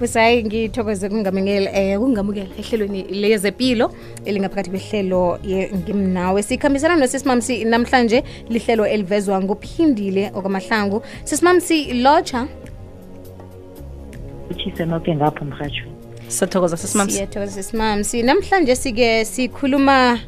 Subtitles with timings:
[0.00, 3.86] busayi ngithokoze kungamukela eh kungamukela ehlelweni lezempilo
[4.24, 5.38] elingaphakathi kwehlelo
[5.78, 11.02] ngimnawe sikhambisana nosisimamsi namhlanje lihlelo elivezwa nguphindile okwamahlangu.
[11.24, 12.46] Sisimamsi locha
[14.50, 20.18] uthise noke ngapho mrhatshweni siyathokoza sesimamsi siyathokoza sesimamsi namhlanje sike sikhuluma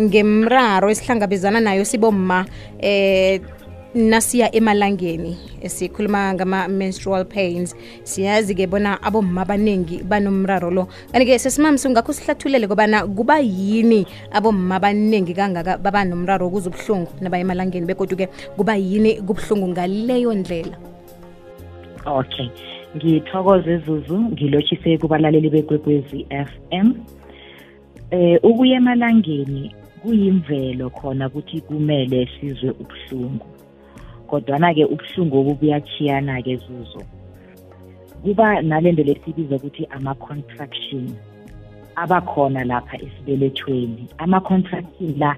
[0.00, 2.46] ngemraro esihlangabezana nayo sibomma
[2.78, 3.40] eh
[3.94, 5.36] nasiya emalangeni
[5.66, 7.74] sikhuluma ngama-menstrual pains.
[8.04, 10.88] Siyazi-ke bona abomma abaningi banomraro lo.
[11.12, 17.42] Kanti-ke sesimamsi ungakho sihlathulele kobana kuba yini abomma abaningi kangaka baba nomraro wokuza ubuhlungu nabaya
[17.42, 20.78] emalangeni begoduke kuba yini kubuhlungu ngaleyo ndlela?
[22.06, 22.48] Okay.
[22.96, 24.18] Ngithokoze zuzu.
[24.18, 26.94] Ngilotshise kubalaleli bekwekwezi FM
[28.10, 33.46] eh ukuya emalangeni kuyimvelo khona ukuthi kumele sizwe ubuhlungu.
[34.30, 37.02] Kodwana-ke ubuhlungu obu buyachiyana-ke zuzo.
[38.22, 41.04] Kuba nalento lesibiza ukuthi ama-contraction
[41.96, 44.08] abakhona lapha esibelethweni.
[44.18, 45.36] Ama-contraction la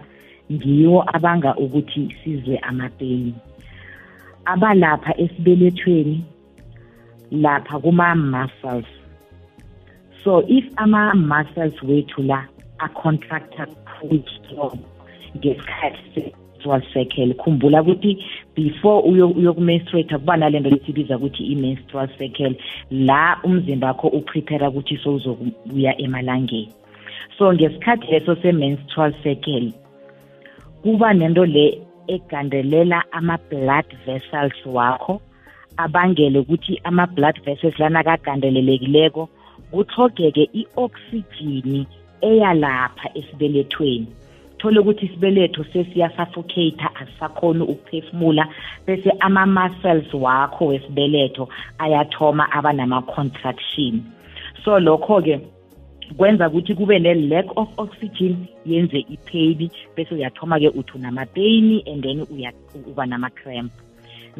[0.52, 3.34] ngiwo abanga ukuthi sizwe amapeni
[4.44, 6.24] abalapha esibelethweni
[7.30, 8.86] lapha kuma-muscles.
[10.24, 12.46] So if ama-muscles wethu la
[12.78, 14.78] acontracta kakhulu strong
[15.36, 18.24] ngesikhathi menstrual cycle khumbula ukuthi
[18.54, 22.56] before uyokumenstruate kuba nalento lesibiza ukuthi i-menstrual cycle.
[22.90, 26.72] La umzimba wakho uprepare ukuthi sowuzokuya emalangeni.
[27.38, 29.72] So ngesikhathi leso se-menstrual cycle
[30.82, 35.20] kuba nento le egandelela ama-blood vessels wakho
[35.76, 39.28] abangele ukuthi ama-blood vessels lana kagandelelekileko
[39.70, 41.86] kuthogeke i-oxygen
[42.20, 44.06] eyalapha esibelethweni.
[44.62, 48.48] Thole ukuthi isibeletho sesiyasuffocate asisakhoni ukuphefumula
[48.86, 54.02] bese ama-muscles wakho wesibeletho ayathoma abanama-contraction
[54.64, 55.40] so lokho-ke
[56.16, 62.26] kwenza ukuthi kube ne-lack of oxygen yenze ipain bese uyathoma-ke uthi unamapeyini and then
[62.86, 63.72] uba nama-cramp.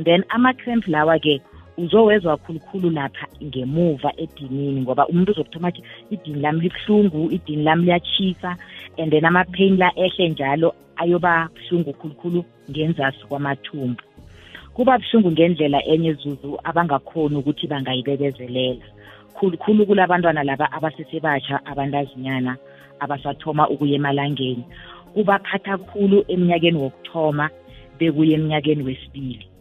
[0.05, 1.41] Then ama-cramp lawa-ke
[1.79, 8.57] uzowezwa khulukhulu lapha ngemuva edinini ngoba umuntu uzokuthoma athi idini lami libuhlungu idini lami liyachisa
[8.99, 14.03] and then ama-pain la ehle njalo ayoba buhlungu khulukhulu ngenzasi kwamathumbu.
[14.75, 18.85] Kuba buhlungu ngendlela enye zuzu abangakhoni ukuthi bangayibekezelela.
[19.35, 22.57] Khulukhulu kulabantwana laba abasesebatsha abantazinyana
[23.01, 24.65] abasathoma ukuya emalangeni.
[25.15, 27.51] Kubaphatha khulu eminyakeni wokuthoma
[27.99, 29.52] bekuya eminyakeni wesibili.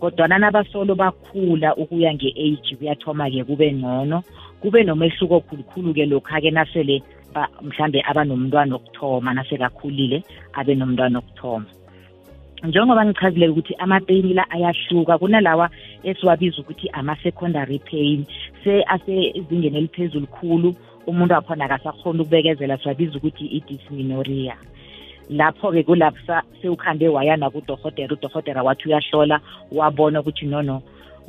[0.00, 4.22] Kodwana nabasolo bakhula ukuya nge-age kuyathoma-ke kube ngcono.
[4.60, 7.02] Kube nomehluko khulukhulu-ke lokha-ke nasele
[7.62, 10.22] mhlambe abanomntwana okuthoma nasekakhulile
[10.54, 11.66] abe nomntwana okuthoma
[12.64, 15.70] njengoba ngichazile ukuthi ama-pain la ayahluka kunalawa
[16.02, 18.24] esiwabiza ukuthi ama-secondary pain.
[18.64, 20.74] Se asezingeni eliphezulu khulu
[21.06, 24.56] umuntu wakhona akasakhona ukubekezela siwabiza ukuthi i-dysmenoria
[25.30, 29.40] lapho-ke kulapho sewukhambe waya nakudorhotera udorhotera wathi uyahlola
[29.72, 30.82] wabona ukuthi nono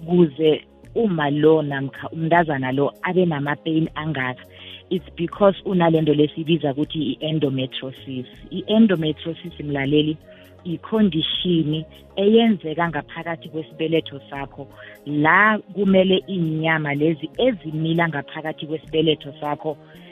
[0.06, 0.66] kuze
[0.96, 4.44] uma lo namkha umntazana lo abe nama-pain angaka
[4.90, 10.18] it's because unalento lesibiza ukuthi i-endometriosis i-endometriosis mlaleli
[10.64, 11.84] icondition
[12.16, 14.68] eyenzeka ngaphakathi kwesibeletho sakho.
[15.06, 20.07] La kumele inyama lezi ezimila ngaphakathi kwesibeletho sakho E,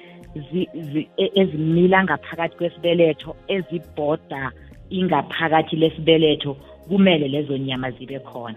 [1.35, 4.51] ezimila ngaphakathi kwesibeletho ezibhoda
[4.89, 6.57] ingaphakathi lesibeletho
[6.87, 8.55] kumele lezo nyama zibe khona.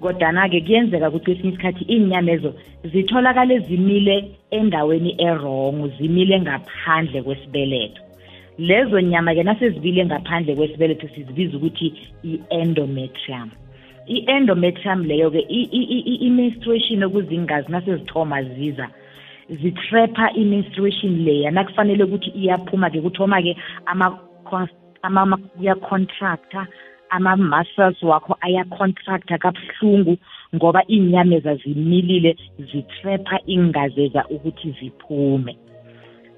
[0.00, 2.50] Kodwana-ke kuyenzeka ukuthi kwesinye isikhathi iy'nyama ezo
[2.84, 4.16] zitholakale zimile
[4.50, 8.02] endaweni erong zimile ngaphandle kwesibeletho.
[8.58, 11.88] Lezo nyama-ke nasezibile ngaphandle kwesibeletho sizibiza ukuthi
[12.24, 13.50] i-endometrium.
[14.06, 18.88] I-endometrium leyo-ke i-menstruation okuzingazi nasezithoma ziza
[19.50, 21.52] zitrapha i-menstruation layer.
[21.52, 23.56] Nakufanele ukuthi iyaphuma-ke kuthoma-ke
[25.56, 26.66] kuyacontracta
[27.10, 30.18] ama-muscles wakho ayacontracta kabuhlungu
[30.54, 35.56] ngoba iy'nyameza zimilile zitrapha ingazeza ukuthi ziphume.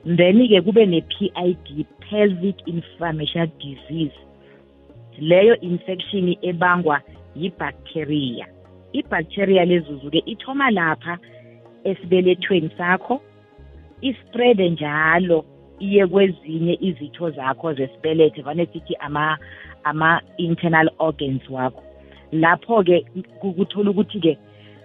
[0.04, 4.16] Then-ke kube ne-PID pelvic inflammation disease.
[5.18, 7.00] Leyo infection ebangwa
[7.36, 8.46] yibacteria.
[8.92, 11.18] Ibacteria lezuzu-ke ithoma lapha
[11.84, 13.20] esibelethweni sakho
[14.00, 15.44] ispread njalo
[15.80, 19.38] iye kwezinye izitho zakho zesibelethe vane sithi ama
[19.84, 21.82] ama-internal organs wakho.
[22.32, 23.06] Lapho-ke
[23.40, 24.38] kuthola ukuthi-ke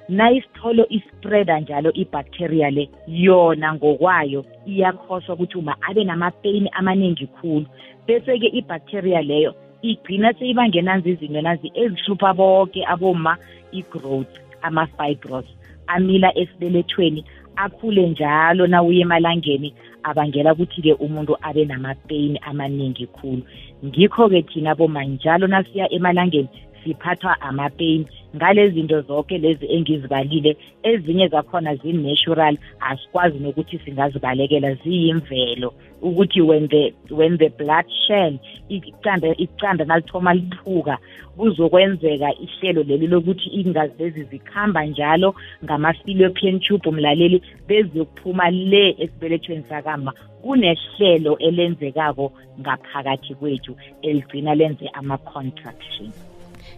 [0.09, 7.65] nayisitholo ispreada njalo ibacteria le yona ngokwayo iyakhoswa ukuthi uma abe namapeyini amaningi khulu
[8.07, 13.37] bese-ke ibacteria leyo igcina seyibangenanzi izinto nazi ezihlupha bonke aboma
[13.71, 15.45] i-growth ama-fibros
[15.87, 17.25] amila esibelethweni
[17.55, 23.43] akhule njalo na uye emalangeni abangela ukuthi-ke umuntu abe namapeyini amaningi khulu.
[23.85, 26.49] Ngikho-ke thina boma njalo nasiya emalangeni
[26.83, 35.73] siphathwa amapeyini ngalezi zinto zonke lezi engizibalile ezinye zakhona zi-natural asikwazi nokuthi singazibalekela ziyimvelo.
[36.01, 38.39] Ukuthi when the when the blood shell
[38.69, 40.97] icanda icanda nalithoma liphuka
[41.37, 50.13] kuzokwenzeka ihlelo leli lokuthi ingazi lezi zikhamba njalo ngama-fallopian tube umlaleli beziyokuphuma le esibelethweni sakama
[50.41, 56.32] kunehlelo elenzekako ngaphakathi kwethu eligcina lenze ama-contraction.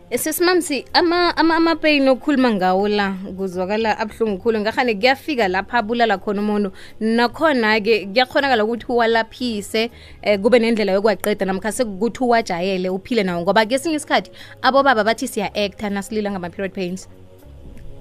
[0.09, 4.59] Sesimamsi ama-pain ama, ama okhuluma ngawo la kuzwakala abuhlungu khulu.
[4.59, 6.71] Ngahane kuyafika lapha abulala khona umuntu.
[6.99, 9.91] Nakhona-ke kuyakhonakala ukuthi uwalaphise
[10.21, 13.41] eh, kube nendlela yokwaqeda namkha sekukuthi uwajayele uphile nawo.
[13.41, 17.09] Ngoba kesinye isikhathi abobaba bathi siya-acta nasilila ngama-period pains.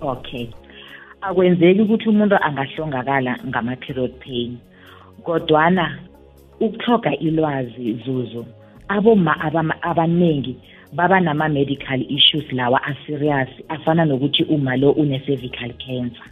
[0.01, 0.49] Okay.
[1.21, 4.59] Akwenzeki ukuthi umuntu angahlongakala ngama-period pain.
[5.25, 5.99] Kodwana
[6.61, 8.47] ukuthoga ilwazi zuzu
[8.89, 9.41] aboma
[9.83, 10.57] abaningi
[10.93, 16.31] baba nama-medical issues lawa aserious afana nokuthi uma lo une-cervical cancer.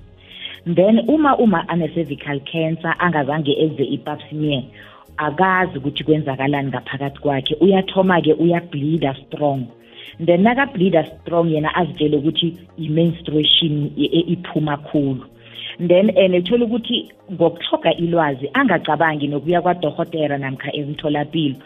[0.66, 4.62] Then uma uma ane-cervical cancer angazange enze i-pap smear
[5.16, 7.56] akazi ukuthi kwenzakalani ngaphakathi kwakhe.
[7.60, 9.66] Uyathoma-ke uyableeda strong.
[10.20, 15.25] Then naka-bleeda strong yena azitshele ukuthi i-menstruation iphuma khulu.
[15.78, 21.56] Then and ethola ukuthi ngokuhloga ilwazi angacabangi nokuya kwadohotera namkha emtholapilo.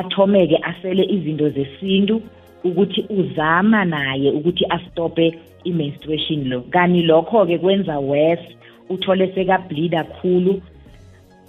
[0.00, 2.22] Athomeke asele izinto zesintu
[2.64, 5.26] ukuthi uzama naye ukuthi astope
[5.64, 8.48] i-menstruation lo kani lokho-ke kwenza worse
[8.88, 10.62] uthole sekableeda kakhulu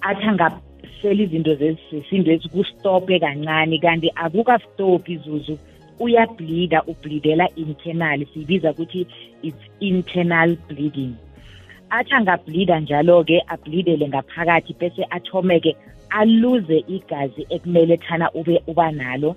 [0.01, 5.57] athi angasela izinto zesinto ezikustope kancane kanti akukastopi izuzu
[5.99, 9.07] uyableeda ubleedela internal siyibiza ukuthi
[9.43, 11.13] it's internal bleeding.
[11.89, 15.75] Athi angableeda njalo-ke ableedele ngaphakathi bese athomeke
[16.19, 19.35] aluze igazi ekumele thana ube uba nalo.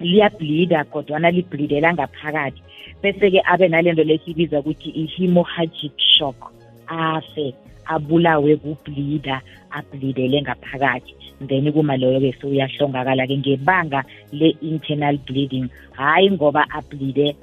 [0.00, 2.62] Liyableeda kodwana libleedela ngaphakathi.
[3.02, 6.38] Bese-ke abe nalento lesibiza ukuthi i-hemohagic shock
[6.86, 7.54] afe
[7.86, 11.14] abulawe kubleeda ableedele ngaphakathi.
[11.48, 14.00] Then kuma loyo-ke sewuyahlongakala-ke ngebanga
[14.32, 15.68] le-internal bleeding.
[15.98, 17.36] Hhayi ngoba ableede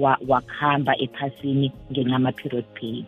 [0.00, 3.04] wakuhamba ephasini ngenxa ama-period pain.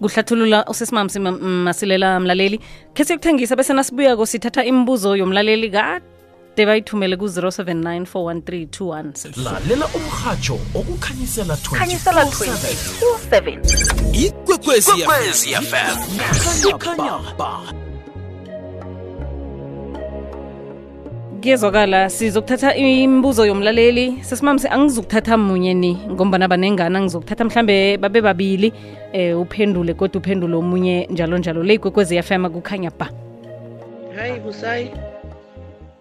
[0.00, 2.60] Kuhlathulula usesimamsi masilela mlaleli.
[2.94, 6.04] Khe yokuthengisa bese nasibuyako sithatha imibuzo yomlaleli kade
[6.56, 13.58] de bayithumele ku-079 413 lalela umrhatsho okukhanyisela 24/7
[14.24, 14.90] ikwekwezi
[15.70, 15.96] fm
[21.46, 24.18] kuyezwakala sizokuthatha imibuzo yomlaleli.
[24.22, 27.44] Sesimamse angizukuthatha munye ni ngombana banengana ngizokuthatha.
[27.44, 28.72] Mhlambe babe babili
[29.12, 31.62] eh uphendule kodwa uphendule omunye njalo njalo.
[31.62, 33.10] Le ikwekwezi yafema kukhanya ba.
[34.16, 34.90] Hayi busayi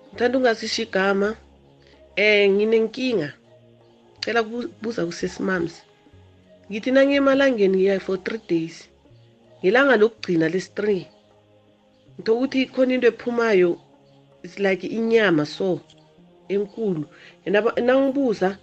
[0.10, 1.36] ngithanda ungazisho igama.
[2.16, 3.34] Eh nginenkinga.
[4.22, 5.82] Cela kubuza kusesimamsi
[6.72, 8.90] ngithi nangiye emalangeni ngiya for three days.
[9.62, 11.06] Ngilanga lokugcina lesi-three
[12.18, 13.78] ngitho ukuthi khona into ephumayo
[14.46, 15.82] it's like inyama so
[16.50, 17.06] enkulu.
[17.82, 18.58] Nangibuza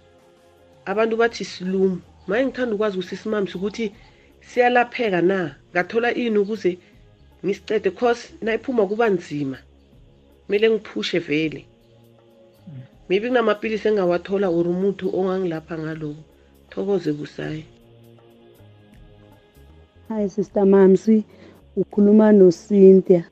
[0.85, 3.91] abantu bathi silumu maye ngithanda ukwazi ukusisimamisa ukuthi
[4.41, 5.55] siyalapheka na?
[5.71, 6.77] Ngathola ini ukuze
[7.45, 9.57] ngisicede cause nayiphuma kuba nzima.
[10.45, 11.65] Kumele ngiphushe vele.
[13.09, 16.23] Maybe kunamapilisi engawathola or umuthi ongangilapha ngaloko
[16.69, 17.65] thokoze busayi
[20.09, 21.23] Hi Sister Mamsi,
[21.75, 23.23] ukhuluma noCynthia.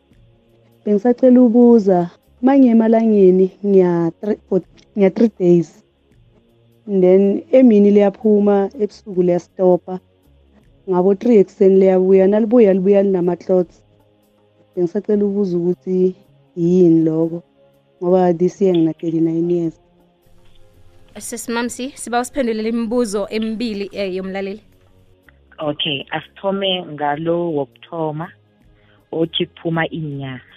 [0.85, 2.09] Bengisacela ubuza
[2.41, 4.12] mangiye emalangeni ngiya
[4.95, 5.83] ngiya 3 days.
[6.88, 10.00] Then emini liyaphuma ebusuku liyastopa.
[10.89, 13.83] Ngabo 3 ekseni liyabuya nalibuya libuya linama clots.
[14.75, 16.15] Bengisacela ubuza ukuthi
[16.55, 17.43] yini lokho
[18.01, 19.81] ngoba this year ngina 39 years.
[21.19, 24.62] sesimamsi siba usiphendulele imibuzo emibili eh, yomlaleli
[25.57, 28.31] okay asithome ngalo wokuthoma
[29.12, 30.50] othi kuphuma inyanga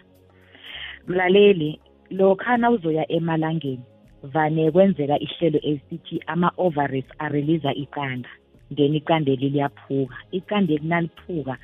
[1.08, 1.80] mlaleli
[2.10, 3.84] lokhana uzoya emalangeni
[4.22, 8.28] vane kwenzeka ihlelo esithi ama-ovaries areleasa iqanda
[8.76, 11.56] then iqandeli liyaphuka iqandeli naliphuka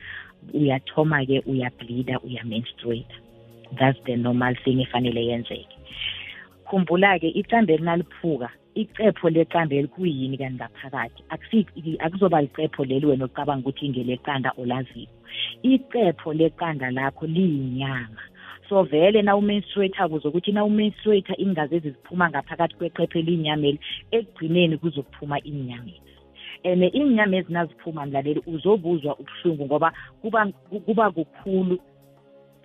[0.54, 3.14] uyathoma-ke uyableeda uyamenstruate.
[3.78, 5.76] That's the normal thing efanele yenzeke.
[6.66, 11.24] Khumbula-ke iqandeli naliphuka icepho leqanda kuyini kanti ngaphakathi?
[11.98, 15.12] Akuzoba licepho leli wena ocabanga ukuthi ngeleqanda olaziko.
[15.62, 18.22] Icepho leqanda lakho liyinyama.
[18.70, 23.78] So vele na umenstruate-ako uzokuthi na umenstruate ingazi eziziphuma ngaphakathi kweqepho eliyinyameli
[24.16, 26.00] ekugcineni kuzokuphuma inyameli
[26.64, 30.52] and inyama ezinaziphuma mlaleli uzobuzwa ubuhlungu ngoba kuba
[30.86, 31.78] kuba kukhulu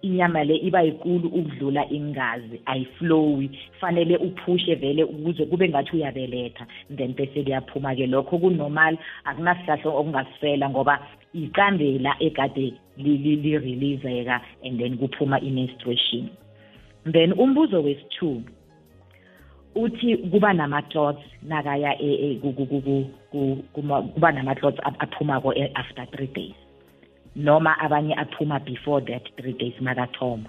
[0.01, 3.49] inyama le iba yikulu ukudlula ingazi ayiflowi.
[3.79, 10.99] Fanele uphushe vele ukuze kube ngathi uyabeletha then bese liyaphuma-ke lokho kunormal akunasihlahla okungasifela ngoba
[11.33, 16.29] iqandela ekade li-releaseka and then kuphuma i-menstruation.
[17.05, 18.43] Then umbuzo wesi-two
[19.75, 26.55] uthi kuba nama-clots nakaya e, kuba nama-clots aphumako e, after three days
[27.35, 30.47] noma abanye aphuma before that three days makathoma.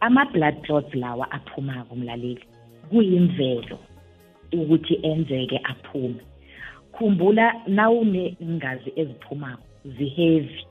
[0.00, 2.44] Ama-blood clots lawa aphumako mlaleli
[2.90, 3.78] kuyimvelo
[4.52, 6.20] ukuthi enzeke aphume.
[6.92, 10.66] Khumbula nawunengazi eziphumako ziheavy.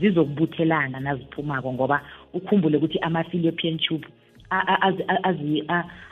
[0.00, 2.02] Zizokubuthelana naziphumako ngoba
[2.34, 4.06] ukhumbule ukuthi ama-fallopian tube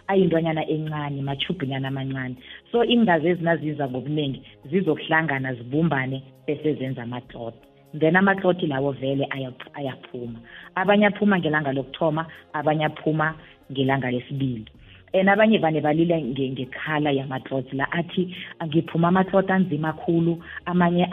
[0.08, 2.36] ayintwanyana encane machubinyana amancane.
[2.72, 7.54] So ingazi ezinaziza ngobuningi zizokuhlangana zibumbane bese zenza amatlot
[7.98, 9.28] then amatloti lawo vele
[9.74, 10.38] ayaphuma.
[10.74, 13.34] Abanye aphuma ngelanga lokuthoma abanye aphuma
[13.72, 14.66] ngelanga lesibili.
[15.14, 18.34] And abanye vane balila ngekhala yamatlot la athi
[18.66, 21.06] ngiphuma amatlot anzima kakhulu amanye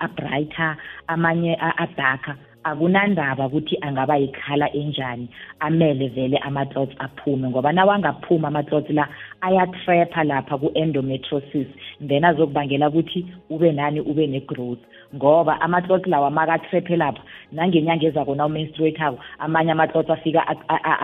[0.00, 0.76] abrighter
[1.08, 5.28] amanye adarker akunandaba ukuthi angaba yikhala enjani
[5.60, 9.08] amele vele ama-clots aphume ngoba nawangaphuma ama-clots la
[9.40, 11.68] ayatrapha lapha ku-endometrosis
[12.00, 14.82] then azokubangela ukuthi ube nani ube ne-growth.
[15.14, 20.42] Ngoba ama-clots lawa makatraphe lapha nangenyanga ezakona umenstruatako amanye ama-clots afika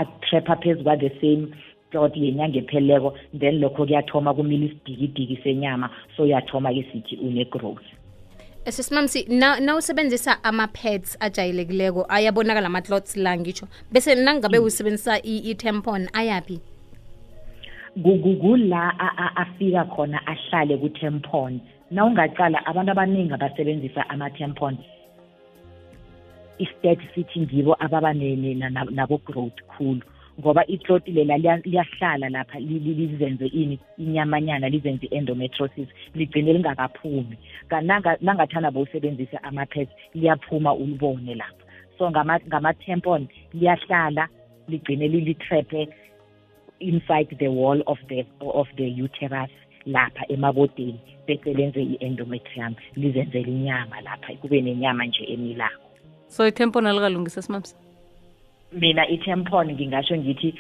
[0.01, 1.47] atrapha phezu kwa-the same
[1.93, 7.85] clot yenyanga epheleleko then lokho kuyathoma kumile isidikidiki senyama so uyathoma-ke sithi une-growth.
[8.65, 16.61] Sesimamsi na nawusebenzisa ama-pads ajayelekileko ayabonakala ama-clots la ngitsho bese nangabe usebenzisa i-tampon ayaphi?
[18.03, 18.83] Kula
[19.37, 21.61] afika khona ahlale ku-tampon.
[21.91, 24.79] Nawungaqala abantu abaningi abasebenzisa ama-tampon.
[26.59, 30.01] Istat sithi ngibo ababa nabo-growth khulu.
[30.41, 37.37] Ngoba iclot lela liyahlala lapha lizenze ini inyamanyana lizenze i-endometrosis ligcine lingakaphumi.
[38.21, 41.65] Nangathana bowusebenzisa ama-pads liyaphuma ulibone lapha.
[41.99, 44.29] So ngama-tampon liyahlala
[44.69, 45.89] ligcine lilitraphe
[46.81, 49.51] inside the wall of the of the uterus
[49.87, 55.83] lapha emabodeni bese lenze i-endometrium lizenzele inyama lapha kube nenyama nje emilako.
[56.29, 57.77] So itampon alikalungisa simamsi
[58.73, 60.55] mina i-tampon ngingasho ngithi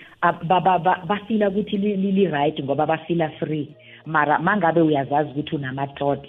[1.08, 3.68] bafila ukuthi li-right ngoba bafila free.
[4.06, 6.28] Mara mangabe uyazazi ukuthi unama-clot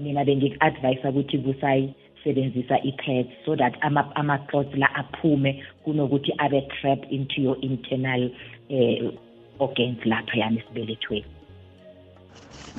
[0.00, 3.74] mina bengiku-advyisa ukuthi kusayisebenzisa i-pads so that
[4.14, 8.30] ama-clots la aphume kunokuthi abe trap into your internal
[8.68, 9.12] eh,
[9.58, 11.24] organs lapha yani esibelethweni.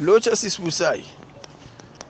[0.01, 1.05] Lotsha sisibusayi.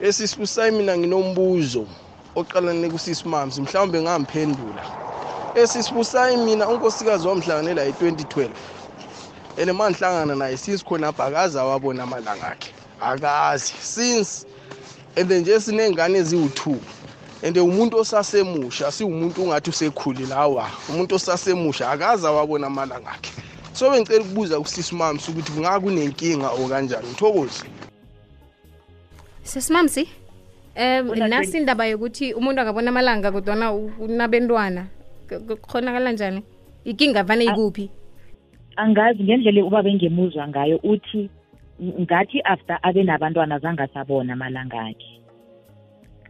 [0.00, 1.86] Esisibusayi mina nginombuzo
[2.34, 4.82] oqalane kusisimamsi mhlawumbe ngamphendula
[5.56, 8.48] esisibusayi mina unkosikazi wamhlanganela yi-2012
[9.58, 12.72] and ma ngihlangana naye since khonapha akaze awabona amalanga akhe.
[13.00, 14.46] Akazi since
[15.16, 16.78] and then nje siney'ngane eziwu-two.
[17.42, 23.32] And umuntu osasemusha siwumuntu ungathi usekhulile awa umuntu osasemusha akaze awabona amalanga akhe.
[23.72, 27.08] So bengicela ukubuza kusisimamsi ukuthi kungaka kunenkinga or kanjani?
[27.08, 27.64] Ngithokoze
[29.42, 30.08] sesimamsi
[30.76, 34.86] um nasi indaba yokuthi umuntu akabona amalanga kodwana unabentwana.
[35.28, 36.42] Kukhonakala njani
[36.84, 37.90] ikinga vane ikuphi?
[38.76, 41.30] Angazi ngendlela ubaba engemuzwa ngayo uthi
[42.00, 45.20] ngathi after abe nabantwana zangasabona amalanga akhe.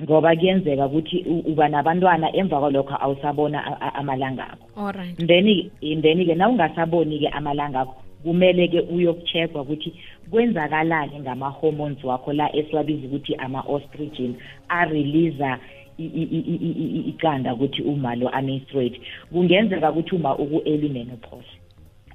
[0.03, 3.59] Ngoba kuyenzeka ukuthi uba nabantwana emva kwalokho awusabona
[3.95, 4.93] amalanga akho.
[5.17, 9.95] Then then-ke na ungasaboni-ke amalanga akho kumele-ke uyokucheckwa ukuthi
[10.31, 14.35] kwenzakalani ngama-hormones wakho la esiwabiza ukuthi ama-ostrogen
[14.69, 15.59] areleasa
[15.99, 19.01] iqanda ukuthi uma lo amenstruate
[19.33, 21.49] kungenzeka ukuthi uma uku-early menopause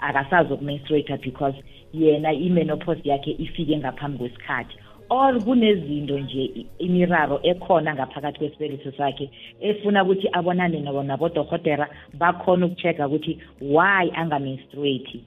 [0.02, 1.56] akasazi ukumenstruata because
[1.94, 4.76] yena i-menopause yakhe ifike ngaphambi kwesikhathi.
[5.10, 13.38] Or kunezinto nje imiraro ekhona ngaphakathi kwesibeletho sakhe efuna ukuthi abonane nabodokotera bakhona ukucheck-a ukuthi
[13.62, 15.24] why angamenstruate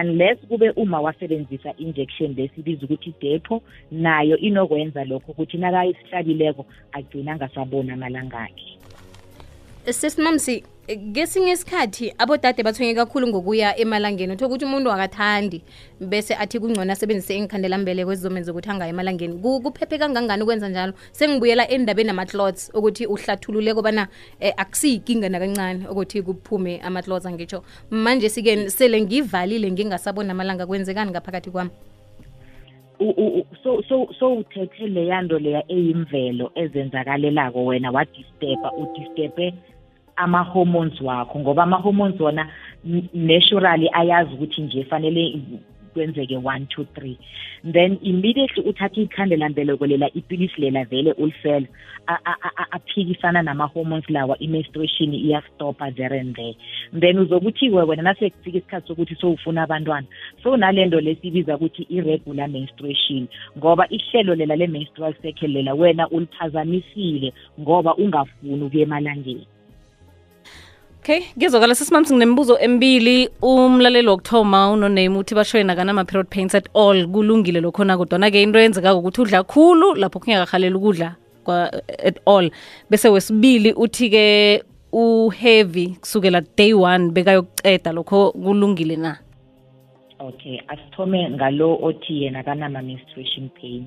[0.00, 7.90] unless kube uma wasebenzisa injection lesibiza ukuthi depo nayo inokwenza lokho ukuthi nakayisihlabileko agcina angasaboni
[7.90, 8.78] amalanga akhe
[9.90, 14.32] sesimamsi kesinye isikhathi abodade bathonye kakhulu ngokuya emalangeni.
[14.32, 15.62] Uthola ukuthi umuntu akathandi
[16.00, 19.38] bese athi kungcono asebenzise inkhandelambeleko ezizomenza ukuthi angayi emalangeni.
[19.38, 20.92] Kuphephe kangangani ukwenza njalo?
[21.12, 24.08] Sengibuyela endabeni ama-clots ukuthi uhlathulule kobana
[24.40, 31.50] eh, akusiyinkinga nakancane ukuthi kuphume ama-clots angitsho manje sike sele ngivalile ngingasaboni amalanga kwenzekani ngaphakathi
[31.50, 31.70] kwami?
[33.00, 39.54] U- u- u- so so so uthethe leyanto leya eyimvelo ezenzakalelako wena wadisturba udisturbe
[40.16, 42.48] ama-hormones wakho ngoba ama-hormones wona
[42.84, 45.40] n- naturally ayazi ukuthi nje fanele
[45.92, 47.18] kwenzeke one two three.
[47.64, 51.66] Then immediately uthatha ikhandelambeleko lela ipilisi lela vele ulisela
[52.06, 56.56] a- a- a- a- aphikisana nama-hormones lawa i-menstruation iyastopa there and there
[57.00, 60.06] then uzokuthiwe wena nasekufika isikhathi sokuthi sowufuna abantwana
[60.42, 63.28] so nale nto lesibiza ukuthi i-regular menstruation
[63.58, 69.46] ngoba ihlelo lela le-menstrual cycle lela wena uliphazamisile ngoba ungafuni ukuya emalangeni.
[71.02, 77.06] Okay ngizokala sesimamsi nginemibuzo emibili umlaleli wokuthoma unoname uthi basho yena kanama-period pains at all.
[77.06, 81.72] Kulungile lokhona kodwana-ke into eyenzekako ukuthi udla khulu lapho kungakahaleli ukudla kwa-
[82.04, 82.50] at all.
[82.90, 89.18] Bese wesibili uthi-ke uheavy kusukela day one bekayokuceda lokho kulungile na?
[90.20, 93.86] Okay asithome ngalo othi yena kanama-menstruation pain.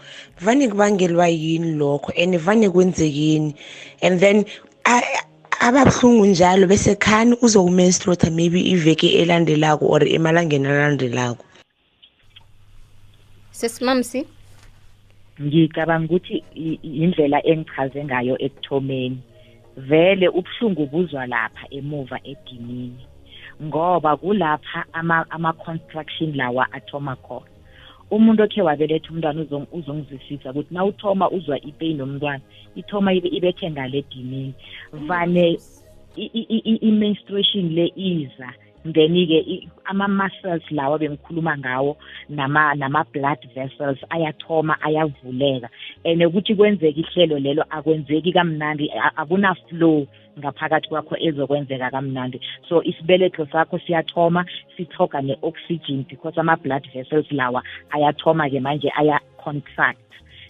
[0.41, 2.11] vane kubangelwa yini lokho?
[2.17, 3.55] And vane kwenzekeni
[4.01, 4.45] and then
[4.85, 5.25] a-
[5.59, 11.45] ababuhlungu njalo bese khani uzokumenstruate maybe iveke elandelako or emalangeni alandelako?
[13.51, 14.25] Sesimamsi?
[15.41, 19.19] Ngicabanga ukuthi i- indlela engichaze ngayo ekuthomeni.
[19.77, 22.97] Vele ubuhlungu buzwa lapha emuva edinini.
[23.63, 27.45] Ngoba kulapha ama- ama-construction lawa athoma khona.
[28.11, 32.41] Umuntu okhe wabeletha umntwana uzong- uzongizwisisa ukuthi na uthoma uzwa ipain yomntwana
[32.75, 34.53] ithoma ibe- ibethe ngale edinini
[34.91, 35.57] vane
[36.17, 41.97] i- i- i- i- i-menstruation le iza then-ke i- ama-muscles lawa bengikhuluma ngawo
[42.29, 45.69] nama nama-blood vessels ayathoma ayavuleka.
[46.03, 50.07] And ukuthi kwenzeka ihlelo lelo akwenzeki kamnandi a- akuna-flow
[50.39, 52.41] ngaphakathi kwakho ezokwenzeka kamnandi.
[52.69, 54.45] So isibeletho sakho siyathoma
[54.77, 59.99] sithoga ne-oxygen because ama-blood vessels lawa ayathoma-ke manje aya-contract.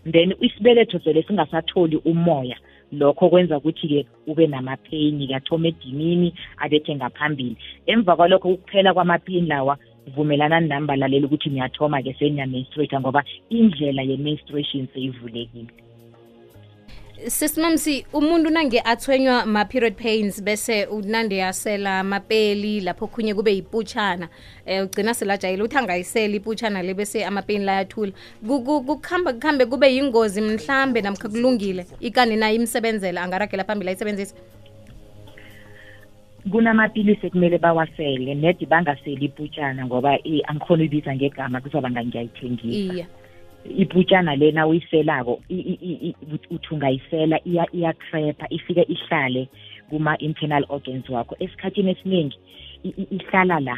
[0.06, 2.58] Then isibeletho sele singasatholi umoya.
[2.92, 7.58] Lokho kwenza ukuthi-ke ube namapheyini kathoma edinini abethe ngaphambili.
[7.86, 9.78] Emva kwalokho ukuphela kwamaphini lawa
[10.16, 15.91] vumelana nami lalela ukuthi niyathoma-ke seniya-menstruate ngoba indlela ye-menstruation seyivulekile.
[17.28, 24.28] Sesimamsi umuntu nange athwenywa ma-period pains bese unande yasela amapeli lapho khunye kube yiputshana.
[24.68, 28.12] Um ugcina selajayela ukuthi angayisela iputshana le bese amapeni layathula
[28.48, 31.86] Ku- ku- kukuhamba kuhambe kube yingozi mhlambe namkha kulungile?
[32.00, 34.36] Ikani nayo imsebenzela angaragela phambili ayisebenzise?
[36.52, 42.94] Kunamapilisi ekumele bawasele nedi bangaseli iputshana ngoba i- angikhona uyibiza ngegama kuzoba ngangiyayithengisa.
[42.94, 43.06] Iya
[43.66, 46.16] iputshana lena uyiselako i- i- i- i-
[46.50, 49.50] uthi ungayisela iya iyatrapha ifike ihlale
[49.90, 51.36] kuma-internal organs wakho.
[51.40, 52.38] Esikhathini esiningi
[52.84, 53.78] i- i- ihlala la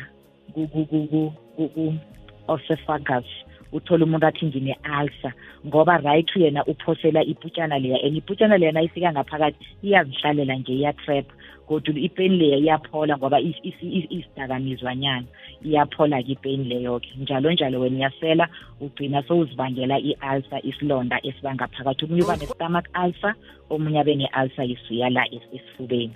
[2.48, 3.26] ku-osophagus
[3.74, 5.34] uthola umuntu athi ngine-ulcer
[5.68, 11.34] ngoba right yena uphosela iputshana leya and iputshana leya nayifika ngaphakathi iyazihlalela nje iyatrapha
[11.68, 15.26] kodwa ipeni leya iyaphola ngoba is- is- is- isidakamizwanyana
[15.66, 17.10] iyaphola-ke ipeni leyo-ke.
[17.22, 18.50] Njalo njalo wena uyasela
[18.82, 23.36] ugcina sowuzibangela i-ulcer isilonda esiba ngaphakathi omunye uba ne-stomach ulcer
[23.70, 26.14] omunye abe ne-ulcer yisuya la es- esifubeni.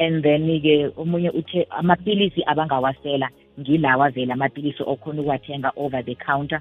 [0.00, 3.28] And then-ke omunye uthe amapilisi abangawasela
[3.60, 6.60] ngilawa vele amapilisi okhona ukuwathenga over the counter.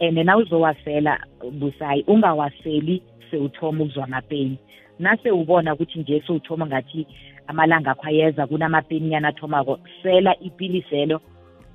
[0.00, 1.18] And nawuzowasela
[1.52, 4.58] busayi ungawaseli sewuthoma ukuzwa amapeyini
[4.98, 7.06] nase ubona ukuthi nje sowuthoma ngathi
[7.46, 11.20] amalanga akho ayeza kunamapeninyana athomako sela ipiliselo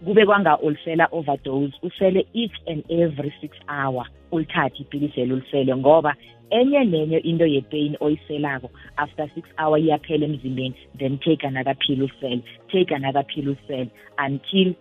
[0.05, 6.15] kube kwanga ulisela overdose usele each and every six hour ulithathe ipiliselo ulisele ngoba
[6.49, 12.43] enye nenye into yepain oyiselako after six hour iyaphela emzimbeni then take another pill usele
[12.71, 13.89] take another pill usele
[14.25, 14.73] until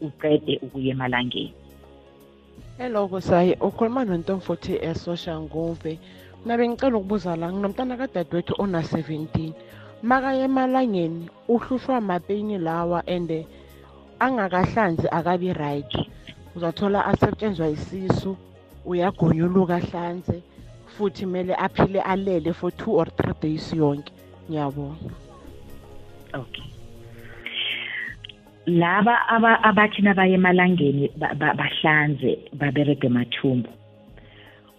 [0.00, 1.52] uqede ukuya emalangeni.
[2.78, 5.98] Hello busayi ukhuluma nontomfuthi esosha nguve
[6.44, 9.52] mina bengicela ukubuza la nginomntana kadadewethu ona-17
[10.02, 13.44] makaya emalangeni uhlushwa amapeyini lawa and
[14.20, 15.94] angakahlanzi akabi right.
[16.56, 18.36] Uzathola asetshenzwa isisu
[18.84, 20.42] uyagonyuluka ahlanze
[20.86, 24.12] futhi kumele aphile alele for two or three days yonke.
[24.50, 24.96] Ngiyabona
[26.34, 26.64] okay.
[28.66, 29.28] Laba
[29.62, 31.10] abathi nabaye emalangeni
[31.56, 33.68] bahlanze baberege mathumbu.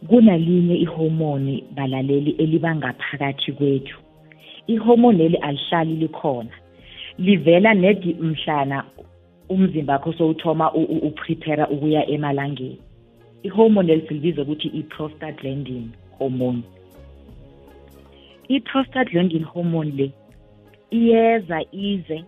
[0.08, 3.97] Kunalinye ihormone balaleli elibangaphakathi kwethu.
[4.67, 6.49] Ihormone leli alihlali likhona.
[7.17, 8.84] Livela nedi mhlana
[9.53, 10.73] umzimba wakho sowuthoma
[11.07, 12.79] uprepare ukuya emalangeni.
[13.43, 16.63] Ihormone lisilibiza ukuthi i-prostaglandin hormone.
[18.49, 20.11] I-prostaglandin hormone le
[20.91, 22.23] iyeza ize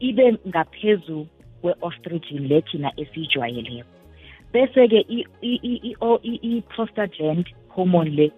[0.00, 1.26] ibe ngaphezu
[1.60, 3.88] kwe-ostrigin le thina esiyijwayeleko.
[4.52, 5.00] Bese-ke
[6.22, 8.32] i-prostagland hormone le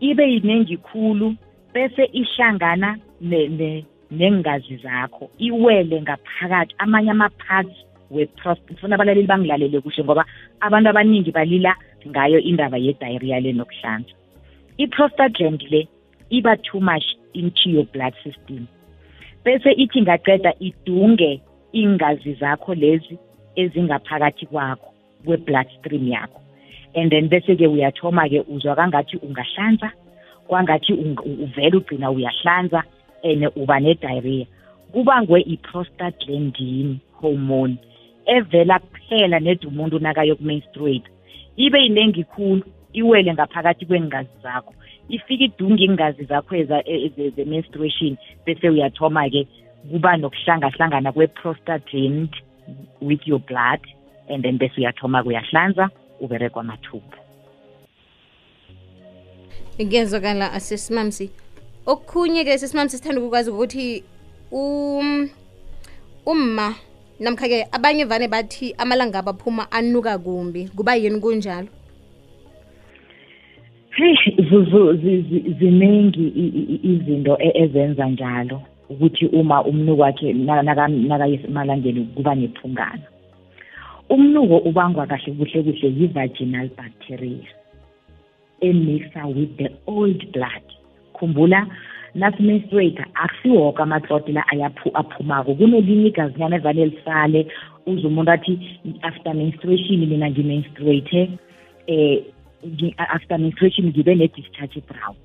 [0.00, 1.34] ibe yinengi khulu
[1.74, 2.98] bese ihlangana
[4.12, 6.74] nengazi zakho iwele ngaphakathi.
[6.78, 7.76] Amanye ama-parts
[8.10, 10.24] we-prostate ngifuna abalaleli bangilalele kuhle ngoba
[10.60, 11.72] abantu abaningi balila
[12.08, 14.14] ngayo indaba ye-diarrhea le nokuhlanza.
[14.78, 15.88] I-prostagland le
[16.30, 18.66] iba too much into your blood system.
[19.44, 21.40] Bese ithi ngaqeda idunge
[21.72, 23.18] ingazi zakho lezi
[23.56, 24.92] ezingaphakathi kwakho
[25.24, 26.40] kwe-blood stream yakho.
[26.94, 29.90] And then bese-ke uyathoma-ke uzwa kangathi ungahlanza
[30.46, 32.84] kwangathi uvele ugcina uyahlanza
[33.22, 34.46] and uba ne-diarrhea
[34.92, 37.76] kubangwe i-prostaglandin hormone
[38.26, 41.08] evela kuphela nedi umuntu nakayokumenstruate.
[41.56, 44.74] Ibe yinengi khulu iwele ngaphakathi kwengazi zakho
[45.08, 46.56] ifika idunga iingazi zakho
[47.36, 49.46] ze-menstruation bese uyathoma-ke
[49.90, 52.30] kuba nokuhlangahlangana kwe-prostagland
[53.00, 53.80] with your blood
[54.28, 57.16] and then bese uyathoma kuyahlanza uberekwa amathumbu.
[59.80, 61.30] Ngiyazwakala asesimamsi
[61.86, 64.04] okukhunye-ke sesimamsi sithanda ukukwazi ukuthi
[64.52, 65.28] um
[66.26, 66.74] umma
[67.20, 70.68] namkha-ke abanye vane bathi amalanga abaphuma anuka kumbi.
[70.76, 71.68] Kuba yini kunjalo?
[73.90, 74.36] Heyi
[75.58, 76.26] ziningi
[76.82, 83.06] izinto e-, ezenza njalo ukuthi uma umnuko wakhe nakaye emalangeni kuba nephungana.
[84.08, 87.48] Umnuko ubangwa kahle kuhle kuhle yi-vaginal bacteria
[88.60, 90.71] emixa with the old blood.
[91.22, 91.66] Khumbula
[92.14, 94.44] nasimenstruate akusiwoke amatloti la
[94.94, 95.54] aphumako.
[95.54, 97.46] Kunelinye igazinyana evane lisale
[97.86, 98.58] uze umuntu athi
[99.02, 101.30] after menstruation mina ngimenstruate
[101.86, 102.24] eh
[102.98, 105.16] after menstruation ngibe ne-discharge brown.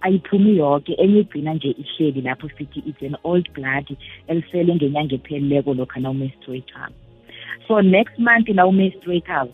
[0.00, 3.96] Ayiphumi yonke enye igcina nje ihleli lapho sithi it's an old blood
[4.28, 6.94] elisele ngenyanga epheleleko lokho na umenstruatako
[7.68, 9.52] so next month na umenstruatako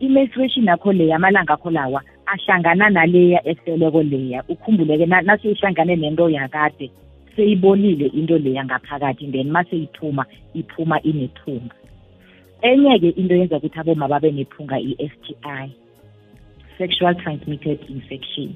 [0.00, 4.42] i-menstruation yakho leya amalanga akho lawa ahlangana naleya eseleko leya.
[4.48, 6.90] Ukhumbuleke naseyihlangane nento yakade
[7.36, 11.74] seyibonile into leya ngaphakathi then mase iphuma iphuma inephunga
[12.62, 15.70] enye-ke into yenza ukuthi aboma babe nephunga i-s t i
[16.78, 18.54] sexual transmitted infection.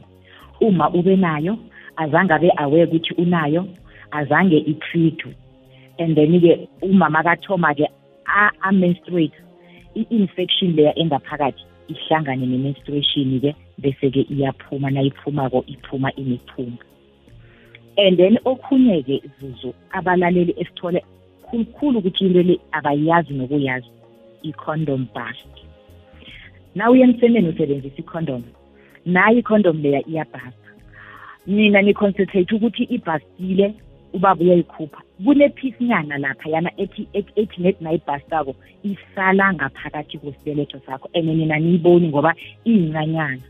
[0.61, 1.59] Uma ube nayo
[1.97, 3.67] azange abe aware ukuthi unayo
[4.11, 5.35] azange i-treatwe
[5.99, 7.87] and then-ke umama kathoma-ke
[8.63, 9.35] a-menstruate
[9.95, 11.72] i-infection leya engaphakathi.
[11.89, 16.85] Ihlangane ne-menstruation-ke bese-ke iyaphuma nayiphumako iphuma imiphunga
[17.97, 21.03] and then okhunye-ke zuzu abalaleli esithole
[21.43, 23.91] khulukhulu ukuthi into le abayazi nokuyazi
[24.43, 25.53] i-condom bust.
[26.75, 28.43] Na uye emsemeni usebenzisa i-condom
[29.07, 30.71] nayo i-condom leya iyabhasta
[31.47, 33.75] nina ni-concentrate ukuthi ibhastile
[34.13, 41.09] ubaba uyayikhupha kunephisinyana lapha yana ethi ethi net nayibhastako isala ngaphakathi kwesibeletho sakho.
[41.15, 42.35] And nina niyiboni ngoba
[42.67, 43.43] iyincanyana.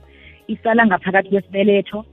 [0.49, 2.05] Isala ngaphakathi kwesibeletho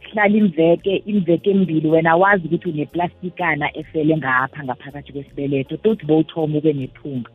[0.00, 1.88] hlala imveke imveke embili.
[1.88, 5.76] Wena wazi ukuthi uneplastikana esele ngapha ngaphakathi kwesibeletho.
[5.76, 7.30] Toti bowuthoma ube nephunga.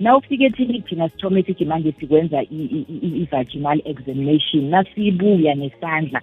[0.00, 0.82] Na ufike ethini?
[0.82, 4.64] Thina sithome sithi manje sikwenza i-vaginal examination.
[4.70, 6.20] Nasibuya nesandla.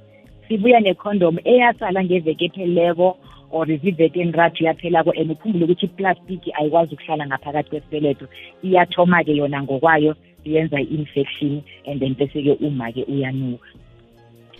[0.47, 3.17] Sibuya necondom eyasala ngeveke epheleleko.
[3.51, 8.25] Or ziveke enrathu yaphelako and ukhumbule ukuthi iplastic ayikwazi ukuhlala ngaphakathi kwesibeletho.
[8.63, 13.67] Iyathoma-ke yona ngokwayo yenza i-infection and then bese-ke uma-ke uyanuka.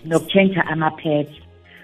[0.06, 1.32] Nokutshentsha ama-pads.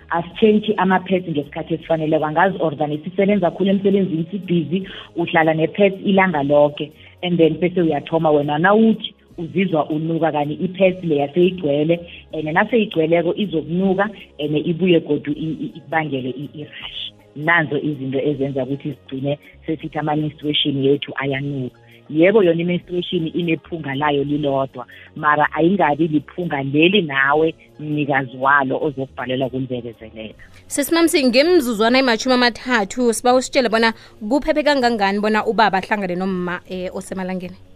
[0.09, 6.91] Asitshentshi ama-pads ngesikhathi esifaneleko angazi ordane sisebenza kakhulu emsebenzini sibhizi uhlala ne-pads ilanga lonke
[7.23, 11.99] and then bese uyathoma wena nawuthi uzizwa unuka kani i-pads leya seyigcwele
[12.33, 20.83] and naseyigcweleko izokunuka and ibuye godu ikubangele i-rush nanzo izinto ezenza ukuthi sigcine sesithi ama-menstruation
[20.83, 21.79] yethu ayanuka.
[22.09, 30.33] Yebo yona i-menstruation inephunga layo lilodwa mara ayingabi liphunga leli nawe mnikazi walo ozokubhalela kulibekezelela
[30.67, 33.93] sesimamsi ngemzuzwana imashumi amathathu siba usitshele bona
[34.29, 37.74] kuphephe kangangani bona ubaba ahlangane nomma eh, osemalangeni?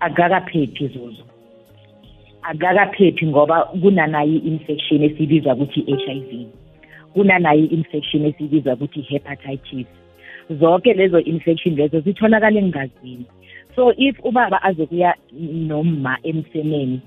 [0.00, 1.24] Akakaphephi zuzu.
[2.42, 6.46] Akakaphephi ngoba kunanayi i-infection esibiza ukuthi i-HIV
[7.14, 9.86] kunanayi i-infection esibiza ukuthi i-hepatitis
[10.50, 13.26] zonke lezo infection lezo zitholakala engazini.
[13.76, 17.00] So if ubaba azokuya noma emsemeni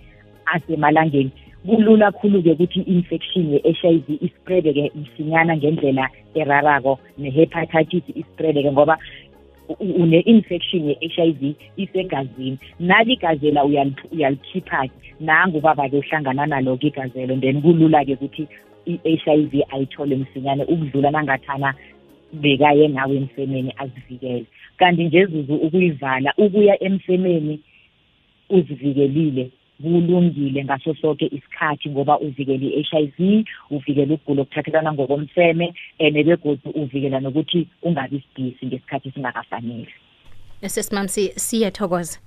[0.45, 1.31] asemalangeni
[1.65, 8.97] kulula khulu-ke ukuthi i-infection ye-HIV ispread-ke msinyana ngendlela erarako ne-hepatitis ispread-ke ngoba
[9.79, 12.57] une-infection ye-HIV isegazini.
[12.79, 14.91] Nali igazela uyalikhipha-ke.
[15.19, 18.47] Nangubaba-ke uhlangana nalo-ke igazelo then kulula-ke ukuthi
[18.85, 20.63] i-HIV ayithole msinyane.
[20.63, 21.73] Ukudlula nangathana
[22.33, 24.45] bekaye nawe emsemeni azivikele.
[24.77, 27.59] Kanti nje zuzu ukuyivala ukuya emsemeni
[28.49, 29.49] uzivikelile.
[29.81, 37.67] Kulungile ngaso sonke isikhathi ngoba uvikela i-HIV uvikela ukugula okuthathelana ngokomseme and begodu uvikela nokuthi
[37.83, 39.93] ungabi sidisi ngesikhathi singakafanele
[40.67, 42.19] sesimamsi siyethokoza